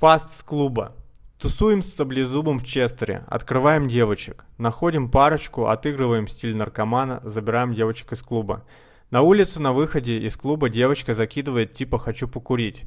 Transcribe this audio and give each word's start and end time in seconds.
Фаст 0.00 0.30
с 0.30 0.44
клуба. 0.44 0.92
Тусуем 1.40 1.82
с 1.82 1.92
саблезубом 1.92 2.60
в 2.60 2.64
Честере, 2.64 3.24
открываем 3.26 3.88
девочек, 3.88 4.44
находим 4.56 5.10
парочку, 5.10 5.66
отыгрываем 5.66 6.28
стиль 6.28 6.54
наркомана, 6.54 7.20
забираем 7.24 7.74
девочек 7.74 8.12
из 8.12 8.22
клуба. 8.22 8.62
На 9.10 9.22
улице 9.22 9.60
на 9.60 9.72
выходе 9.72 10.18
из 10.18 10.36
клуба 10.36 10.68
девочка 10.68 11.16
закидывает 11.16 11.72
типа 11.72 11.98
«хочу 11.98 12.28
покурить». 12.28 12.84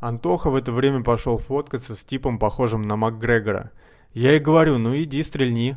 Антоха 0.00 0.50
в 0.50 0.56
это 0.56 0.72
время 0.72 1.04
пошел 1.04 1.38
фоткаться 1.38 1.94
с 1.94 2.02
типом, 2.02 2.40
похожим 2.40 2.82
на 2.82 2.96
МакГрегора. 2.96 3.70
Я 4.12 4.32
ей 4.32 4.40
говорю, 4.40 4.78
ну 4.78 4.96
иди 4.96 5.22
стрельни. 5.22 5.76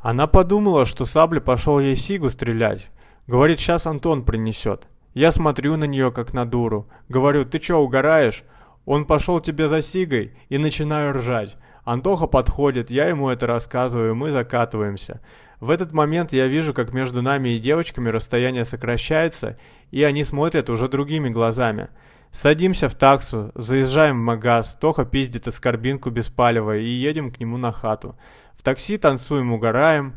Она 0.00 0.26
подумала, 0.26 0.84
что 0.84 1.06
Сабля 1.06 1.38
пошел 1.38 1.78
ей 1.78 1.94
сигу 1.94 2.28
стрелять. 2.28 2.90
Говорит, 3.28 3.60
сейчас 3.60 3.86
Антон 3.86 4.24
принесет. 4.24 4.88
Я 5.14 5.30
смотрю 5.30 5.76
на 5.76 5.84
нее, 5.84 6.10
как 6.10 6.32
на 6.32 6.44
дуру. 6.44 6.88
Говорю, 7.08 7.44
ты 7.44 7.60
че, 7.60 7.76
угораешь? 7.76 8.42
Он 8.84 9.04
пошел 9.04 9.40
тебе 9.40 9.68
за 9.68 9.82
сигой 9.82 10.32
и 10.48 10.58
начинаю 10.58 11.12
ржать. 11.14 11.56
Антоха 11.84 12.26
подходит, 12.26 12.90
я 12.90 13.08
ему 13.08 13.28
это 13.28 13.46
рассказываю, 13.46 14.14
мы 14.14 14.30
закатываемся. 14.30 15.20
В 15.60 15.70
этот 15.70 15.92
момент 15.92 16.32
я 16.32 16.46
вижу, 16.46 16.74
как 16.74 16.92
между 16.92 17.22
нами 17.22 17.50
и 17.50 17.58
девочками 17.58 18.08
расстояние 18.08 18.64
сокращается, 18.64 19.58
и 19.90 20.02
они 20.02 20.24
смотрят 20.24 20.70
уже 20.70 20.88
другими 20.88 21.28
глазами. 21.28 21.88
Садимся 22.32 22.88
в 22.88 22.94
таксу, 22.94 23.52
заезжаем 23.54 24.18
в 24.18 24.24
магаз, 24.24 24.76
Тоха 24.80 25.04
пиздит 25.04 25.46
оскорбинку 25.46 26.10
беспалево 26.10 26.76
и 26.76 26.88
едем 26.88 27.30
к 27.30 27.38
нему 27.38 27.58
на 27.58 27.72
хату. 27.72 28.16
В 28.54 28.62
такси 28.62 28.96
танцуем, 28.96 29.52
угораем. 29.52 30.14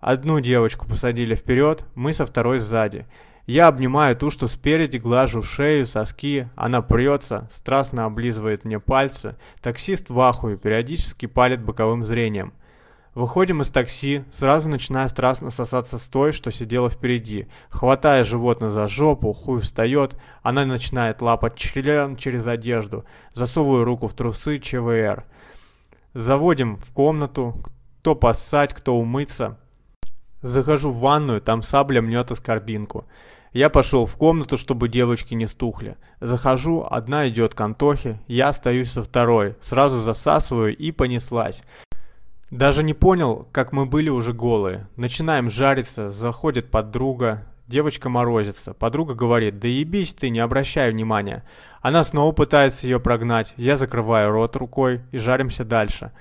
Одну 0.00 0.40
девочку 0.40 0.86
посадили 0.88 1.36
вперед, 1.36 1.84
мы 1.94 2.12
со 2.12 2.26
второй 2.26 2.58
сзади. 2.58 3.06
Я 3.46 3.66
обнимаю 3.66 4.16
ту, 4.16 4.30
что 4.30 4.46
спереди, 4.46 4.98
глажу 4.98 5.42
шею, 5.42 5.84
соски, 5.84 6.48
она 6.54 6.80
прется, 6.80 7.48
страстно 7.50 8.04
облизывает 8.04 8.64
мне 8.64 8.78
пальцы. 8.78 9.36
Таксист 9.60 10.10
в 10.10 10.20
ахуе, 10.20 10.56
периодически 10.56 11.26
палит 11.26 11.62
боковым 11.62 12.04
зрением. 12.04 12.52
Выходим 13.14 13.60
из 13.60 13.68
такси, 13.68 14.24
сразу 14.32 14.70
начиная 14.70 15.06
страстно 15.08 15.50
сосаться 15.50 15.98
с 15.98 16.08
той, 16.08 16.32
что 16.32 16.50
сидела 16.50 16.88
впереди. 16.88 17.46
Хватая 17.68 18.24
животное 18.24 18.70
за 18.70 18.88
жопу, 18.88 19.34
хуй 19.34 19.60
встает, 19.60 20.16
она 20.42 20.64
начинает 20.64 21.20
лапать 21.20 21.56
член 21.56 22.16
через 22.16 22.46
одежду. 22.46 23.04
Засовываю 23.34 23.84
руку 23.84 24.08
в 24.08 24.14
трусы 24.14 24.58
ЧВР. 24.58 25.24
Заводим 26.14 26.76
в 26.78 26.90
комнату, 26.92 27.60
кто 28.00 28.14
поссать, 28.14 28.72
кто 28.72 28.96
умыться. 28.96 29.58
Захожу 30.42 30.90
в 30.90 30.98
ванную, 30.98 31.40
там 31.40 31.62
сабля 31.62 32.02
мнет 32.02 32.30
оскорбинку. 32.30 33.06
Я 33.52 33.70
пошел 33.70 34.06
в 34.06 34.16
комнату, 34.16 34.56
чтобы 34.56 34.88
девочки 34.88 35.34
не 35.34 35.46
стухли. 35.46 35.96
Захожу, 36.20 36.86
одна 36.88 37.28
идет 37.28 37.54
к 37.54 37.60
Антохе, 37.60 38.18
я 38.26 38.48
остаюсь 38.48 38.90
со 38.90 39.02
второй, 39.02 39.56
сразу 39.60 40.02
засасываю 40.02 40.76
и 40.76 40.90
понеслась. 40.90 41.62
Даже 42.50 42.82
не 42.82 42.92
понял, 42.92 43.46
как 43.52 43.72
мы 43.72 43.86
были 43.86 44.08
уже 44.08 44.32
голые. 44.32 44.88
Начинаем 44.96 45.48
жариться, 45.48 46.10
заходит 46.10 46.70
подруга, 46.70 47.46
девочка 47.66 48.08
морозится. 48.08 48.74
Подруга 48.74 49.14
говорит, 49.14 49.58
да 49.58 49.68
ебись 49.68 50.14
ты, 50.14 50.28
не 50.28 50.40
обращай 50.40 50.90
внимания. 50.90 51.44
Она 51.80 52.04
снова 52.04 52.32
пытается 52.32 52.86
ее 52.86 53.00
прогнать, 53.00 53.54
я 53.56 53.76
закрываю 53.76 54.32
рот 54.32 54.56
рукой 54.56 55.02
и 55.12 55.18
жаримся 55.18 55.64
дальше. 55.64 56.12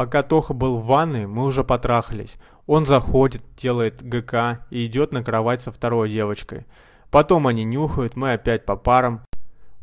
Пока 0.00 0.22
Тоха 0.22 0.54
был 0.54 0.78
в 0.78 0.86
ванной, 0.86 1.26
мы 1.26 1.44
уже 1.44 1.62
потрахались. 1.62 2.38
Он 2.66 2.86
заходит, 2.86 3.42
делает 3.54 4.02
ГК 4.02 4.66
и 4.70 4.86
идет 4.86 5.12
на 5.12 5.22
кровать 5.22 5.60
со 5.60 5.72
второй 5.72 6.08
девочкой. 6.08 6.64
Потом 7.10 7.46
они 7.46 7.64
нюхают, 7.64 8.16
мы 8.16 8.32
опять 8.32 8.64
по 8.64 8.76
парам. 8.76 9.20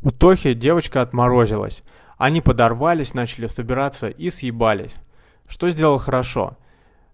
У 0.02 0.10
Тохи 0.10 0.54
девочка 0.54 1.02
отморозилась. 1.02 1.84
Они 2.16 2.40
подорвались, 2.40 3.14
начали 3.14 3.46
собираться 3.46 4.08
и 4.08 4.28
съебались. 4.30 4.96
Что 5.46 5.70
сделал 5.70 5.98
хорошо? 5.98 6.58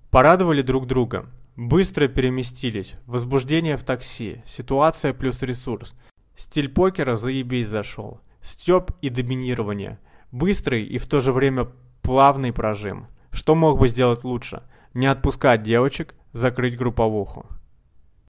Порадовали 0.09 0.63
друг 0.63 0.87
друга. 0.87 1.27
Быстро 1.57 2.09
переместились. 2.09 2.95
Возбуждение 3.05 3.77
в 3.77 3.85
такси. 3.85 4.41
Ситуация 4.47 5.13
плюс 5.13 5.43
ресурс. 5.43 5.95
Стиль 6.37 6.71
покера 6.71 7.17
заебись 7.17 7.69
зашел. 7.69 8.23
Степ 8.41 8.93
и 9.03 9.11
доминирование. 9.11 9.99
Быстрый 10.33 10.87
и 10.87 10.97
в 10.97 11.07
то 11.07 11.21
же 11.21 11.33
время 11.35 11.69
плавный 12.05 12.53
прожим. 12.53 13.07
Что 13.33 13.55
мог 13.55 13.81
бы 13.81 13.89
сделать 13.89 14.23
лучше? 14.25 14.63
Не 14.93 15.07
отпускать 15.07 15.63
девочек, 15.63 16.15
закрыть 16.33 16.77
групповуху. 16.77 17.47